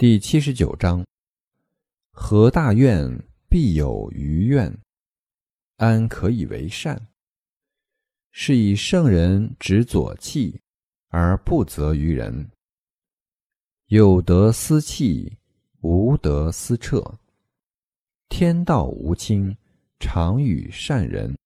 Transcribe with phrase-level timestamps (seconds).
[0.00, 1.04] 第七十九章：
[2.10, 4.74] 何大愿，必有余愿。
[5.76, 6.98] 安可以为善？
[8.32, 10.58] 是以圣人执左契，
[11.08, 12.50] 而不责于人。
[13.88, 15.36] 有德思气，
[15.82, 17.18] 无德思彻。
[18.30, 19.54] 天道无亲，
[19.98, 21.36] 常与善人。